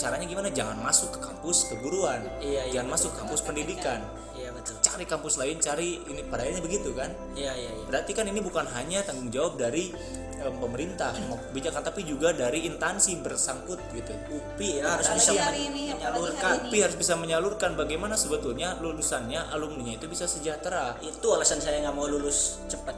caranya 0.00 0.24
gimana 0.24 0.48
jangan 0.48 0.80
masuk 0.80 1.12
ke 1.12 1.20
kampus 1.20 1.68
keguruan 1.68 2.24
Iya, 2.40 2.64
iya, 2.64 2.80
jangan 2.80 2.96
masuk 2.96 3.12
kampus 3.12 3.44
pendidikan 3.44 4.00
Iya 4.32 4.56
betul. 4.56 4.80
cari 4.80 5.04
kampus 5.04 5.34
lain 5.36 5.60
cari 5.60 6.00
ini 6.08 6.24
pada 6.24 6.48
akhirnya 6.48 6.64
begitu 6.64 6.96
kan 6.96 7.12
Iya 7.36 7.52
iya 7.52 7.70
iya. 7.76 7.84
Berarti 7.84 8.16
kan 8.16 8.24
ini 8.24 8.40
bukan 8.40 8.64
hanya 8.72 9.04
tanggung 9.04 9.28
jawab 9.28 9.60
dari 9.60 9.92
eh, 10.40 10.54
pemerintah 10.56 11.12
maupun 11.28 11.44
kebijakan 11.52 11.82
tapi 11.84 12.00
juga 12.08 12.32
dari 12.32 12.64
instansi 12.64 13.20
bersangkut 13.20 13.76
gitu. 13.92 14.12
UPI 14.32 14.80
ya 14.80 14.96
harus 14.96 15.12
bisa 15.12 15.36
hari 15.36 15.68
ini, 15.68 15.92
menyalurkan. 15.92 16.40
hari 16.40 16.56
ini. 16.56 16.68
UPI 16.72 16.78
harus 16.80 16.96
bisa 16.96 17.14
menyalurkan 17.20 17.70
bagaimana 17.76 18.16
sebetulnya 18.16 18.80
lulusannya 18.80 19.52
alumninya 19.52 20.00
itu 20.00 20.08
bisa 20.08 20.24
sejahtera. 20.24 20.96
Itu 21.04 21.36
alasan 21.36 21.60
saya 21.60 21.84
nggak 21.84 21.92
mau 21.92 22.08
lulus 22.08 22.64
cepat. 22.72 22.96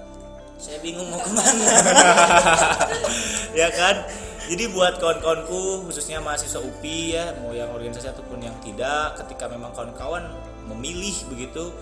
Saya 0.63 0.79
bingung 0.79 1.11
mau 1.11 1.19
ke 1.19 1.31
mana. 1.35 1.67
ya 3.67 3.69
kan? 3.75 4.07
Jadi 4.53 4.69
buat 4.69 5.01
kawan-kawanku 5.01 5.89
khususnya 5.89 6.21
mahasiswa 6.21 6.61
UPI 6.61 7.17
ya, 7.17 7.25
mau 7.41 7.57
yang 7.57 7.73
organisasi 7.73 8.13
ataupun 8.13 8.37
yang 8.45 8.53
tidak, 8.61 9.17
ketika 9.25 9.49
memang 9.49 9.73
kawan-kawan 9.73 10.29
memilih 10.69 11.17
begitu 11.33 11.73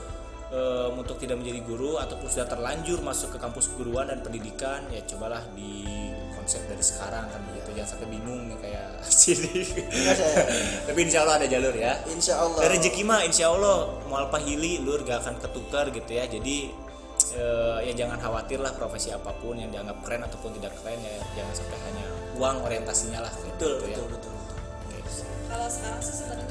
em, 0.55 0.95
untuk 0.95 1.19
tidak 1.19 1.43
menjadi 1.43 1.67
guru 1.67 1.99
ataupun 1.99 2.31
sudah 2.31 2.47
terlanjur 2.47 3.03
masuk 3.03 3.35
ke 3.35 3.39
kampus 3.43 3.75
keguruan 3.75 4.07
dan 4.07 4.23
pendidikan, 4.23 4.87
ya 4.95 5.03
cobalah 5.03 5.43
di 5.59 5.83
konsep 6.39 6.63
dari 6.71 6.79
sekarang 6.79 7.27
kan 7.27 7.43
begitu. 7.51 7.75
Jangan 7.75 7.91
sampai 7.91 8.07
bingung 8.07 8.41
nih 8.47 8.59
kayak 8.63 8.89
sini. 9.27 9.67
Tapi 10.87 10.99
insya 11.03 11.27
Allah 11.27 11.43
ada 11.43 11.47
jalur 11.51 11.75
ya. 11.75 11.99
Insya 12.07 12.39
Allah. 12.39 12.71
Dari 12.71 12.79
rezeki 12.79 13.03
mah 13.03 13.27
insya 13.27 13.51
Allah 13.51 13.99
mau 14.07 14.23
pahili 14.31 14.79
lur 14.79 15.03
gak 15.03 15.27
akan 15.27 15.43
ketukar 15.43 15.91
gitu 15.91 16.15
ya. 16.15 16.23
Jadi 16.31 16.71
eh, 17.35 17.79
ya 17.91 17.93
jangan 17.99 18.19
khawatir 18.23 18.63
lah 18.63 18.71
profesi 18.79 19.11
apa 19.11 19.35
pun 19.39 19.59
yang 19.59 19.75
dianggap 19.75 20.03
keren 20.07 20.23
ataupun 20.23 20.55
tidak 20.59 20.71
keren 20.83 20.99
ya 21.03 21.19
jangan 21.35 21.55
sampai 21.55 21.79
hanya 21.91 22.07
uang 22.41 22.65
orientasinya 22.65 23.21
lah 23.29 23.33
betul 23.37 23.85
gitu 23.85 23.93
ya. 23.93 23.97
betul 24.01 24.07
betul. 24.17 24.33
betul. 24.33 25.29
kalau 25.45 25.69
sekarang 25.69 26.01
sih 26.01 26.15
sebenarnya 26.17 26.47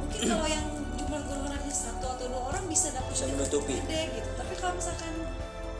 mungkin 0.00 0.20
kalau 0.26 0.46
yang 0.46 0.64
jumlah 0.96 1.22
guru 1.22 1.40
honorernya 1.42 1.74
satu 1.74 2.06
atau 2.08 2.26
dua 2.26 2.42
orang 2.48 2.64
bisa 2.66 2.88
dapat 2.90 3.10
Bisa 3.10 3.26
menutupi. 3.28 3.74
gede 3.78 4.00
gitu 4.12 4.30
tapi 4.34 4.52
kalau 4.56 4.74
misalkan 4.74 5.12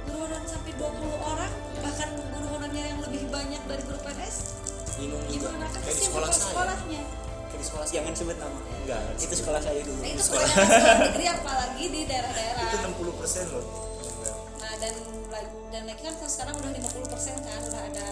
guru 0.03 0.19
honorer 0.23 0.45
sampai 0.45 0.73
20 0.75 0.87
orang 1.23 1.53
bahkan 1.79 2.09
guru 2.29 2.47
honorernya 2.49 2.85
yang 2.87 2.99
lebih 3.01 3.23
banyak 3.29 3.63
dari 3.65 3.83
guru 3.83 3.99
PNS 4.01 4.37
Bingung 4.97 5.23
juga. 5.25 5.49
gimana 5.51 5.67
kan 5.67 5.81
di 5.83 5.93
sekolah 5.99 6.29
saya. 6.29 6.45
sekolahnya 6.47 7.03
di 7.51 7.65
sekolah 7.67 7.85
Jangan 7.87 8.13
sebut 8.15 8.37
nama. 8.37 8.61
enggak 8.79 9.01
Itu 9.19 9.35
sekolah 9.35 9.61
saya 9.61 9.81
dulu. 9.83 10.01
Nah 10.01 10.09
itu 10.09 10.23
sekolah 10.23 10.49
sekolah 10.49 10.97
negeri 11.03 11.27
apalagi 11.29 11.85
di 11.87 12.01
daerah-daerah. 12.05 12.63
itu 12.65 12.77
60% 12.81 13.53
loh. 13.53 13.65
Nah 14.57 14.73
dan 14.79 14.95
dan 15.69 15.83
lagi 15.85 16.01
kan 16.01 16.15
sekarang 16.17 16.55
udah 16.57 16.71
50% 16.73 17.37
kan 17.43 17.61
udah 17.63 17.83
ada 17.87 18.07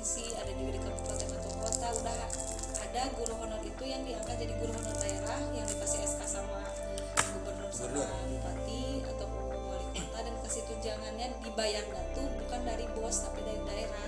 provinsi 0.00 0.32
ada 0.32 0.48
juga 0.48 0.70
di 0.72 0.80
kabupaten 0.80 1.28
atau 1.28 1.52
kota 1.60 1.88
udah 1.92 2.16
ada 2.80 3.02
guru 3.12 3.34
honor 3.36 3.60
itu 3.60 3.84
yang 3.84 4.00
diangkat 4.00 4.32
jadi 4.40 4.54
guru 4.56 4.72
honor 4.72 4.96
daerah 4.96 5.38
yang 5.52 5.66
dikasih 5.68 6.00
SK 6.00 6.20
sama 6.24 6.60
gubernur 7.36 7.68
sama 7.68 8.00
bupati 8.24 8.84
atau 9.04 9.26
wali 9.60 9.86
kota 9.92 10.18
dan 10.24 10.34
kasih 10.40 10.62
tunjangannya 10.64 11.26
dibayarnya 11.44 12.02
tuh 12.16 12.24
bukan 12.32 12.60
dari 12.64 12.84
bos 12.96 13.16
tapi 13.20 13.40
dari 13.44 13.60
daerah 13.60 14.04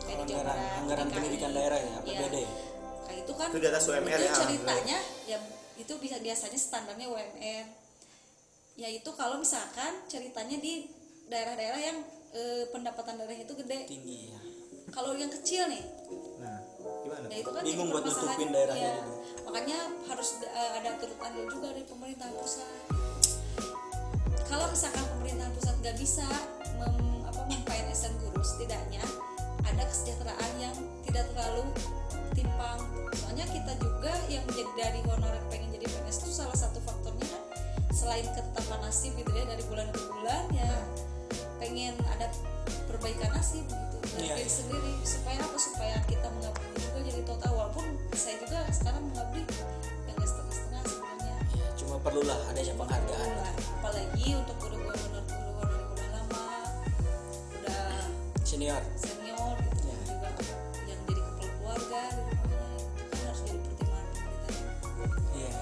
kayak 0.00 0.16
di 0.16 0.24
Jawa 0.24 0.40
Anggaran- 0.40 0.48
Barat, 0.48 0.80
anggaran 0.80 1.04
DKI. 1.04 1.14
pendidikan 1.14 1.50
daerah 1.52 1.76
ya, 1.78 1.84
Iya. 1.84 1.98
APBD. 2.00 2.36
Itu 3.14 3.32
kan 3.36 3.48
Itu 3.52 3.58
di 3.60 3.68
atas 3.68 3.84
UMR 3.84 4.16
itu 4.16 4.24
ya, 4.24 4.32
ceritanya 4.34 4.98
ya 5.26 5.38
itu 5.76 5.92
bisa 6.00 6.16
biasanya 6.18 6.56
standarnya 6.58 7.06
UMR 7.06 7.64
ya 8.74 8.88
itu 8.88 9.10
kalau 9.12 9.36
misalkan 9.36 10.08
ceritanya 10.08 10.56
di 10.56 10.88
daerah-daerah 11.26 11.80
yang 11.82 11.98
eh, 12.32 12.64
pendapatan 12.66 13.14
daerahnya 13.14 13.44
itu 13.44 13.54
gede 13.54 13.78
Tinggi 13.84 14.32
ya. 14.32 14.40
Kalau 14.94 15.10
yang 15.18 15.28
kecil 15.28 15.66
nih. 15.66 15.82
Nah, 16.38 16.62
gimana? 17.02 17.26
ya 17.26 17.36
itu 17.42 17.50
kan 17.50 17.62
Bingung 17.66 17.90
buat 17.90 18.06
nutupin 18.06 18.48
daerahnya 18.54 18.78
Ya, 18.78 18.94
gitu. 19.02 19.12
makanya 19.50 19.78
harus 20.06 20.28
eh, 20.46 20.70
ada 20.78 20.90
turut 21.02 21.18
andil 21.18 21.44
juga 21.50 21.74
dari 21.74 21.82
pemerintah 21.82 22.30
pusat. 22.38 22.70
Kalau 24.46 24.70
misalkan 24.70 25.02
pemerintahan 25.18 25.52
pusat 25.58 25.74
nggak 25.82 25.96
bisa 25.98 26.26
mem, 26.78 26.94
apa 27.26 27.42
guru 28.22 28.42
setidaknya 28.46 29.02
ada 29.66 29.82
kesejahteraan 29.90 30.52
yang 30.62 30.76
tidak 31.02 31.26
terlalu 31.34 31.66
timpang. 32.38 32.78
Soalnya 33.18 33.46
kita 33.50 33.72
juga 33.82 34.14
yang 34.30 34.46
menjadi 34.46 34.70
dari 34.78 35.00
honorer 35.10 35.42
pengen 35.50 35.74
jadi 35.74 35.90
PNS 35.90 36.22
itu 36.22 36.30
salah 36.38 36.54
satu 36.54 36.78
faktornya 36.86 37.26
kan 37.26 37.42
selain 37.90 38.26
ketetapan 38.30 38.78
nasib 38.84 39.10
gitu 39.18 39.30
ya 39.34 39.42
dari 39.48 39.64
bulan 39.66 39.90
ke 39.90 40.00
bulan 40.06 40.44
ya. 40.54 40.70
Pengen 41.58 41.98
ada 42.14 42.30
perbaikan 42.94 43.30
nasib 43.32 43.66
gitu 43.66 43.96
dari 44.06 44.22
Iya, 44.22 44.34
diri 44.34 44.40
iya. 44.40 44.48
sendiri 44.48 44.92
supaya 45.02 45.38
apa 45.40 45.58
supaya 45.58 45.96
kita 46.06 46.26
mengabdi 46.30 46.68
juga 46.78 46.98
jadi 47.02 47.20
total 47.24 47.52
walaupun 47.52 47.86
saya 48.12 48.36
juga 48.38 48.58
sekarang 48.70 49.02
mengabdi 49.04 49.42
yang 50.06 50.16
setengah-setengah 50.20 50.82
sebenarnya 50.84 51.34
Ya, 51.54 51.66
cuma 51.74 51.96
perlulah 51.98 52.38
adanya 52.46 52.74
penghargaan. 52.74 53.30
Nah, 53.32 53.50
apalagi 53.74 54.26
untuk 54.32 54.56
guru-guru 54.58 54.94
honor 54.94 55.24
guru 55.24 55.50
honor 55.56 55.70
yang 55.72 55.90
udah 55.90 56.08
lama 56.12 56.44
udah 57.56 57.82
Senior. 58.42 58.82
senior 58.94 59.54
gitu 59.60 59.82
Ya. 59.84 59.96
juga 60.04 60.30
yang 60.86 61.00
jadi 61.02 61.20
kepala 61.20 61.50
keluarga 61.50 62.00
di 62.06 62.22
rumahnya 62.22 62.78
itu 62.78 63.02
kan 63.04 63.20
harus 63.24 63.40
jadi 63.42 63.58
pertimbangan 63.58 64.06
pemerintah 64.06 64.52
Iya. 65.34 65.52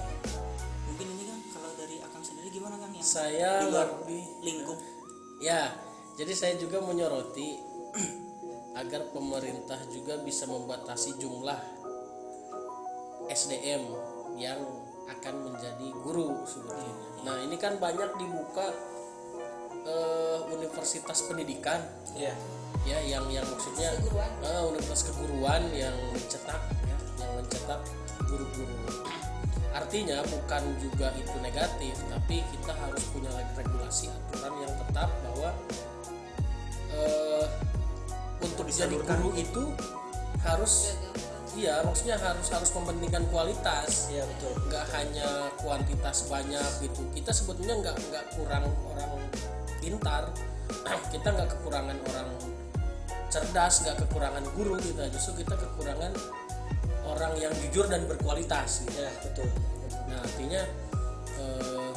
Mungkin 0.85 1.07
ini 1.09 1.23
kan 1.25 1.39
kalau 1.51 1.71
dari 1.73 1.95
Akang 1.99 2.23
sendiri 2.23 2.47
gimana 2.51 2.75
Kang 2.77 2.91
yang 2.91 3.01
Saya 3.03 3.49
di 3.59 3.65
luar 3.67 3.87
lebih 3.99 4.23
lingkup 4.41 4.77
Ya, 5.39 5.73
jadi 6.13 6.33
saya 6.33 6.53
juga 6.61 6.77
menyoroti 6.81 7.57
agar 8.81 9.09
pemerintah 9.09 9.81
juga 9.89 10.21
bisa 10.21 10.45
membatasi 10.45 11.17
jumlah 11.17 11.57
SDM 13.29 13.81
yang 14.37 14.59
akan 15.09 15.35
menjadi 15.51 15.87
guru 16.03 16.43
sebetulnya. 16.47 16.95
Nah 17.27 17.35
ini 17.43 17.55
kan 17.59 17.77
banyak 17.77 18.17
dibuka 18.17 18.67
eh, 19.83 20.39
universitas 20.53 21.27
pendidikan 21.27 21.79
ya 22.15 22.33
ya 22.83 22.99
yang 22.99 23.23
yang 23.31 23.47
maksudnya 23.47 23.95
Keguruan. 23.99 24.31
eh, 24.43 24.63
universitas 24.67 25.01
keguruan 25.11 25.63
yang 25.71 25.95
mencetak 26.11 26.61
ya, 26.83 26.97
yang 27.23 27.31
mencetak 27.39 27.79
guru-guru. 28.27 28.75
Artinya 29.73 30.21
bukan 30.21 30.63
juga 30.77 31.09
itu 31.17 31.33
negatif, 31.41 31.97
tapi 32.05 32.45
kita 32.45 32.73
harus 32.77 33.03
punya 33.09 33.33
regulasi 33.57 34.05
aturan 34.05 34.53
yang 34.61 34.73
tetap 34.85 35.09
bahwa 35.25 35.49
jadi 38.73 38.95
guru 38.97 39.29
itu 39.37 39.63
harus 40.41 40.97
iya 41.53 41.85
maksudnya 41.85 42.17
harus 42.17 42.49
harus 42.49 42.69
mementingkan 42.73 43.23
kualitas. 43.29 44.09
Ya 44.09 44.25
betul. 44.25 44.53
Nggak 44.69 44.85
hanya 44.97 45.29
kuantitas 45.61 46.25
banyak 46.25 46.69
gitu. 46.81 47.05
Kita 47.13 47.29
sebetulnya 47.29 47.77
nggak 47.79 47.97
nggak 48.09 48.25
kurang 48.37 48.65
orang 48.89 49.13
pintar. 49.77 50.33
Kita 51.13 51.27
nggak 51.29 51.49
kekurangan 51.59 51.97
orang 52.09 52.29
cerdas 53.29 53.85
nggak 53.85 53.97
kekurangan 54.05 54.45
guru 54.57 54.77
kita. 54.77 55.09
Justru 55.09 55.41
kita 55.41 55.57
kekurangan 55.57 56.13
orang 57.09 57.33
yang 57.37 57.53
jujur 57.65 57.89
dan 57.89 58.05
berkualitas 58.05 58.85
gitu. 58.85 59.01
ya 59.01 59.09
betul. 59.25 59.49
Nah 60.05 60.21
artinya 60.21 60.61
eh, 61.41 61.89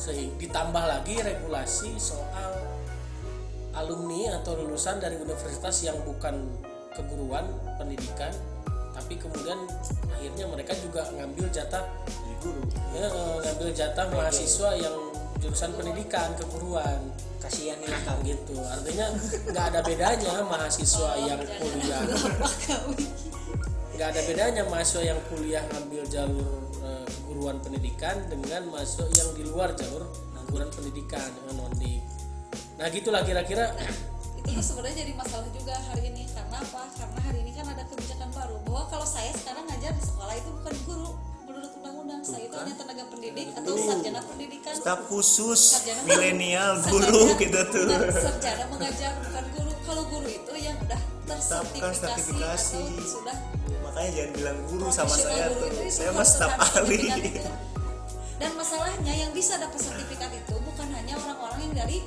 sehingga 0.00 0.40
ditambah 0.40 0.84
lagi 0.88 1.20
regulasi 1.20 2.00
soal 2.00 2.65
alumni 3.76 4.40
atau 4.40 4.56
lulusan 4.56 4.98
dari 4.98 5.20
universitas 5.20 5.84
yang 5.84 5.96
bukan 6.02 6.48
keguruan 6.96 7.44
pendidikan 7.76 8.32
tapi 8.96 9.20
kemudian 9.20 9.60
akhirnya 10.08 10.48
mereka 10.48 10.72
juga 10.80 11.04
ngambil 11.12 11.52
jatah 11.52 11.84
jadi 12.08 12.34
guru. 12.40 12.64
Ya, 12.96 13.06
eh, 13.12 13.36
ngambil 13.44 13.68
jatah 13.76 14.06
mahasiswa 14.08 14.70
yang 14.80 14.96
jurusan 15.36 15.70
pendidikan 15.76 16.32
keguruan. 16.40 17.12
Kasihan 17.36 17.76
nih 17.84 17.92
kang 18.02 18.18
gitu. 18.24 18.56
Artinya 18.56 19.12
nggak 19.52 19.64
ada 19.68 19.80
bedanya 19.84 20.32
mahasiswa 20.48 21.10
yang 21.20 21.40
kuliah. 21.60 22.02
Nggak 23.92 24.08
ada 24.16 24.20
bedanya 24.24 24.62
mahasiswa 24.64 25.02
yang 25.04 25.20
kuliah 25.28 25.62
ngambil 25.76 26.02
jalur 26.08 26.64
eh, 26.80 27.04
keguruan 27.04 27.60
pendidikan 27.60 28.16
dengan 28.32 28.72
mahasiswa 28.72 29.06
yang 29.12 29.28
di 29.36 29.44
luar 29.44 29.76
jalur 29.76 30.08
keguruan 30.34 30.72
pendidikan 30.72 31.28
dengan 31.36 31.68
non 31.68 31.72
nah 32.76 32.86
gitulah 32.88 33.22
kira-kira. 33.24 33.72
Itu 34.36 34.62
sebenarnya 34.62 35.02
jadi 35.02 35.12
masalah 35.16 35.48
juga 35.50 35.74
hari 35.90 36.12
ini. 36.12 36.22
Karena 36.30 36.60
apa? 36.60 36.82
Karena 36.94 37.18
hari 37.24 37.38
ini 37.42 37.50
kan 37.50 37.66
ada 37.66 37.82
kebijakan 37.88 38.30
baru 38.30 38.56
bahwa 38.62 38.84
kalau 38.86 39.06
saya 39.08 39.32
sekarang 39.32 39.64
ngajar 39.66 39.92
di 39.92 40.04
sekolah 40.04 40.34
itu 40.36 40.50
bukan 40.52 40.74
guru. 40.86 41.10
Menurut 41.46 41.72
undang-undang 41.80 42.22
saya 42.22 42.42
itu 42.46 42.54
hanya 42.54 42.74
tenaga 42.76 43.04
pendidik 43.08 43.48
atau 43.56 43.72
sarjana 43.74 44.20
pendidikan. 44.22 44.72
Staf 44.76 45.00
khusus 45.08 45.60
Sarjana- 45.72 46.04
milenial 46.04 46.72
sarjana- 46.78 46.90
guru 46.92 47.22
gitu 47.40 47.60
tuh. 47.72 47.84
Sarjana 48.12 48.64
mengajar 48.68 49.12
bukan 49.18 49.44
guru. 49.56 49.72
Kalau 49.82 50.02
guru 50.06 50.28
itu 50.28 50.52
yang 50.58 50.76
udah 50.78 51.00
tersertifikasi 51.26 51.98
sertifikasi. 51.98 52.78
atau 52.78 53.02
sudah 53.02 53.36
makanya 53.82 54.10
jangan 54.14 54.30
bilang 54.34 54.58
guru 54.70 54.86
sama 54.90 55.10
saya 55.10 55.46
guru 55.50 55.58
tuh. 55.58 55.68
itu 55.74 55.90
saya 55.90 56.10
mah 56.14 56.26
staf 56.26 56.52
ahli. 56.54 56.98
dan 58.36 58.50
masalahnya 58.54 59.14
yang 59.16 59.30
bisa 59.34 59.56
dapat 59.56 59.80
sertifikat 59.80 60.30
itu 60.30 60.54
bukan 60.54 60.86
hanya 60.92 61.14
orang-orang 61.16 61.60
yang 61.66 61.74
dari 61.74 61.98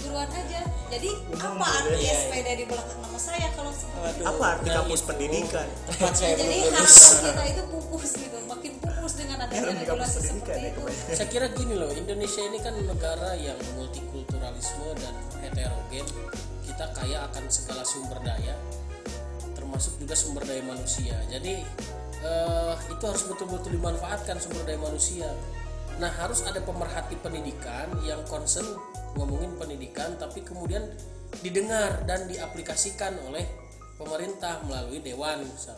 keguruan 0.00 0.30
aja. 0.32 0.60
Jadi 0.90 1.10
apa 1.36 1.64
arti 1.64 2.00
ya. 2.00 2.12
SPD 2.16 2.48
di 2.56 2.64
belakang 2.64 2.98
nama 2.98 3.18
saya 3.20 3.46
kalau 3.52 3.70
seperti 3.70 4.20
apa 4.24 4.44
arti 4.48 4.66
Nah, 4.66 4.74
kampus 4.80 5.00
itu. 5.00 5.08
pendidikan? 5.08 5.66
Tempat 5.86 6.12
saya 6.16 6.32
jadi 6.34 6.56
harapan 6.66 7.14
kita 7.20 7.44
itu 7.46 7.62
pupus 7.68 8.10
gitu 8.16 8.36
makin 8.48 8.72
pupus 8.80 9.12
dengan 9.14 9.36
adanya 9.44 9.70
regulasi 9.76 10.18
seperti 10.18 10.50
ya 10.56 10.68
itu. 10.72 10.80
saya 11.12 11.28
kira 11.28 11.46
gini 11.52 11.74
loh 11.76 11.90
Indonesia 11.92 12.42
ini 12.42 12.58
kan 12.58 12.74
negara 12.80 13.30
yang 13.36 13.58
multikulturalisme 13.76 14.88
dan 14.96 15.14
heterogen. 15.38 16.06
Kita 16.64 16.84
kaya 16.90 17.28
akan 17.28 17.44
segala 17.46 17.82
sumber 17.84 18.18
daya 18.20 18.56
termasuk 19.52 20.00
juga 20.00 20.16
sumber 20.16 20.42
daya 20.42 20.64
manusia. 20.64 21.14
Jadi 21.28 21.60
eh, 22.20 22.72
itu 22.88 23.04
harus 23.04 23.22
betul-betul 23.26 23.76
dimanfaatkan 23.76 24.40
sumber 24.40 24.64
daya 24.64 24.80
manusia 24.80 25.28
nah 26.00 26.08
harus 26.08 26.40
ada 26.48 26.64
pemerhati 26.64 27.20
pendidikan 27.20 27.92
yang 28.08 28.24
concern 28.24 28.64
ngomongin 29.20 29.52
pendidikan 29.60 30.16
tapi 30.16 30.40
kemudian 30.40 30.80
didengar 31.44 32.02
dan 32.08 32.26
diaplikasikan 32.26 33.20
oleh 33.28 33.44
pemerintah 34.00 34.64
melalui 34.64 35.04
dewan 35.04 35.44
misal. 35.44 35.76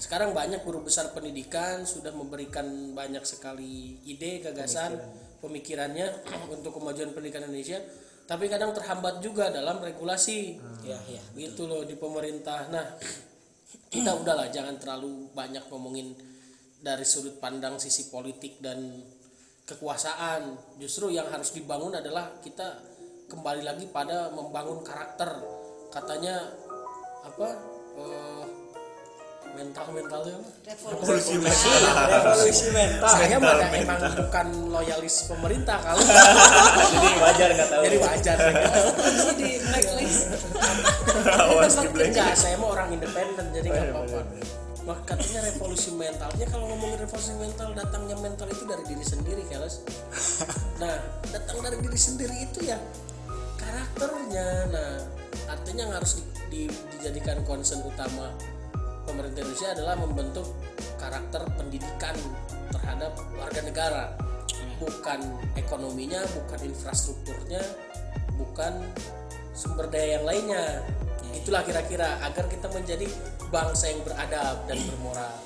Sekarang 0.00 0.32
banyak 0.32 0.64
guru 0.64 0.84
besar 0.84 1.12
pendidikan 1.12 1.84
sudah 1.84 2.12
memberikan 2.12 2.92
banyak 2.96 3.24
sekali 3.24 4.00
ide 4.04 4.40
gagasan 4.40 4.96
pemikirannya 5.40 6.24
untuk 6.54 6.76
kemajuan 6.80 7.12
pendidikan 7.16 7.48
Indonesia 7.48 7.80
tapi 8.24 8.48
kadang 8.48 8.72
terhambat 8.72 9.20
juga 9.20 9.52
dalam 9.52 9.84
regulasi. 9.84 10.56
Ya 10.84 10.96
ya 11.08 11.20
gitu 11.36 11.68
loh 11.68 11.84
di 11.84 11.96
pemerintah. 11.96 12.68
Nah 12.72 12.96
kita 13.92 14.12
udahlah 14.16 14.48
jangan 14.48 14.76
terlalu 14.80 15.28
banyak 15.36 15.64
ngomongin 15.68 16.16
dari 16.84 17.04
sudut 17.04 17.40
pandang 17.40 17.80
sisi 17.80 18.12
politik 18.12 18.60
dan 18.60 19.04
kekuasaan. 19.64 20.56
Justru 20.80 21.12
yang 21.12 21.28
harus 21.28 21.52
dibangun 21.56 21.96
adalah 21.96 22.36
kita 22.44 22.80
kembali 23.28 23.64
lagi 23.64 23.88
pada 23.88 24.30
membangun 24.32 24.84
karakter. 24.84 25.40
Katanya 25.92 26.52
apa 27.24 27.48
eh, 27.96 28.44
mental 29.54 29.86
mentalnya 29.94 30.36
revolusi 30.66 31.38
revolusi. 31.38 32.66
mental. 32.74 33.06
Saya 33.06 33.36
mah 33.38 33.70
emang 33.70 34.00
bukan 34.18 34.46
loyalis 34.74 35.30
pemerintah 35.30 35.78
kalau 35.78 36.02
jadi 36.92 37.10
wajar 37.22 37.48
nggak 37.54 37.68
tahu. 37.70 37.82
Jadi 37.86 37.98
wajar. 38.02 38.36
Terus 38.42 39.28
di 39.38 39.50
blacklist 39.62 40.22
awas 41.24 41.74
di 41.78 41.86
Enggak, 41.94 42.34
saya 42.36 42.56
mau 42.58 42.74
orang 42.74 42.88
independen 42.92 43.46
jadi 43.54 43.68
nggak 43.70 43.88
apa-apa. 43.94 44.20
Wah, 44.84 45.00
katanya 45.08 45.48
revolusi 45.48 45.96
mentalnya 45.96 46.44
kalau 46.52 46.68
ngomongin 46.68 47.00
revolusi 47.00 47.32
mental 47.40 47.72
datangnya 47.72 48.20
mental 48.20 48.44
itu 48.52 48.68
dari 48.68 48.84
diri 48.84 49.04
sendiri, 49.04 49.42
Keles. 49.48 49.80
Nah, 50.74 50.98
datang 51.30 51.62
dari 51.62 51.78
diri 51.78 51.96
sendiri 51.96 52.34
itu 52.44 52.66
ya 52.66 52.76
karakternya. 53.56 54.46
Nah, 54.74 54.92
artinya 55.48 55.86
yang 55.86 55.94
harus 55.94 56.18
di- 56.20 56.26
di- 56.66 56.76
dijadikan 56.98 57.40
concern 57.46 57.80
utama 57.86 58.34
pemerintah 59.06 59.40
Indonesia 59.46 59.70
adalah 59.70 59.94
membentuk 59.96 60.46
karakter 60.98 61.46
pendidikan 61.54 62.16
terhadap 62.74 63.14
warga 63.38 63.60
negara. 63.62 64.04
Bukan 64.82 65.20
ekonominya, 65.54 66.26
bukan 66.34 66.60
infrastrukturnya, 66.66 67.62
bukan 68.34 68.82
sumber 69.54 69.86
daya 69.88 70.18
yang 70.20 70.24
lainnya. 70.26 70.82
Itulah 71.34 71.62
kira-kira 71.66 72.22
agar 72.22 72.46
kita 72.46 72.70
menjadi 72.70 73.06
bangsa 73.50 73.90
yang 73.90 74.00
beradab 74.06 74.66
dan 74.70 74.78
bermoral. 74.86 75.36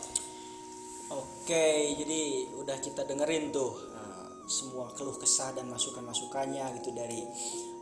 Oke, 1.08 1.96
jadi 1.96 2.52
udah 2.60 2.76
kita 2.84 3.08
dengerin 3.08 3.48
tuh 3.48 3.72
uh, 3.96 4.28
semua 4.44 4.92
keluh 4.92 5.16
kesah 5.16 5.56
dan 5.56 5.64
masukan-masukannya 5.72 6.64
gitu 6.80 6.92
dari 6.92 7.24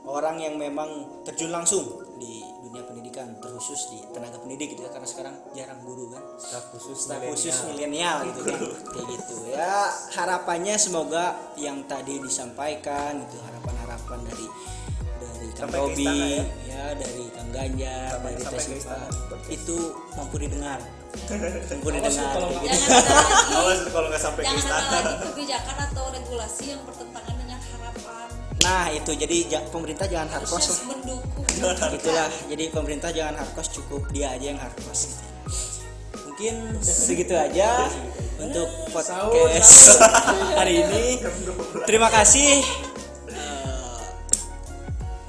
orang 0.06 0.38
yang 0.38 0.54
memang 0.54 1.22
terjun 1.26 1.50
langsung 1.50 1.82
di 2.22 2.38
dunia 2.62 2.86
pendidikan, 2.86 3.34
terkhusus 3.42 3.90
di 3.90 3.98
tenaga 4.14 4.38
pendidik 4.38 4.78
gitu 4.78 4.86
ya 4.86 4.90
karena 4.94 5.08
sekarang 5.10 5.34
jarang 5.52 5.82
guru 5.82 6.14
kan. 6.14 6.22
staf 6.38 6.70
khusus 6.70 6.94
Staf 6.94 7.22
khusus 7.26 7.54
milenial 7.66 8.22
gitu 8.30 8.40
kan. 8.46 8.60
Kayak 8.94 9.06
gitu. 9.18 9.34
Ya, 9.50 9.90
harapannya 10.14 10.78
semoga 10.78 11.34
yang 11.58 11.82
tadi 11.90 12.22
disampaikan 12.22 13.18
gitu 13.26 13.42
harapan-harapan 13.42 14.20
dari 14.30 14.46
Kang 15.56 15.68
ke 15.68 15.78
Robi, 15.78 16.04
ya. 16.04 16.44
ya. 16.68 16.84
dari 16.94 17.24
Kang 17.30 17.48
Ganjar, 17.50 18.08
Sampai- 18.12 18.34
dari 18.36 18.44
ke 18.44 18.74
istana. 18.76 19.06
itu 19.48 19.76
mampu 20.12 20.36
didengar. 20.36 20.80
mampu 21.72 21.88
didengar. 21.90 22.28
kalau 22.30 22.48
gitu. 22.52 22.68
ada 22.68 23.74
kalau 23.94 24.06
nggak 24.08 24.20
sampai 24.20 24.42
ke 24.42 24.46
jangan 24.46 24.52
ada 24.52 24.60
istana 24.60 24.88
lagi 24.92 25.14
kebijakan 25.26 25.76
atau 25.82 26.04
regulasi 26.12 26.64
yang 26.68 26.80
bertentangan 26.84 27.34
dengan 27.34 27.58
harapan 27.62 28.28
Nah 28.58 28.84
itu 28.90 29.10
jadi 29.14 29.36
ja- 29.48 29.66
pemerintah 29.66 30.06
jangan 30.06 30.28
hardcore 30.30 30.60
mendukung 30.84 31.44
Itulah 31.94 32.28
jadi 32.46 32.64
pemerintah 32.68 33.10
jangan 33.10 33.34
hardcore 33.38 33.68
cukup 33.72 34.02
dia 34.10 34.28
aja 34.30 34.46
yang 34.46 34.60
hardcore. 34.60 34.92
gitu. 34.92 35.24
Mungkin 36.26 36.54
segitu 36.78 37.32
aja 37.32 37.88
untuk 38.36 38.68
podcast 38.92 39.96
hari 40.52 40.84
ini. 40.84 41.24
Terima 41.88 42.12
kasih. 42.12 42.60